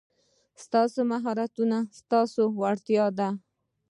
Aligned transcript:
ستاسو 0.63 0.99
مهارت 1.11 1.51
ستاسو 1.99 2.41
وړتیا 2.59 3.05
ده. 3.17 3.29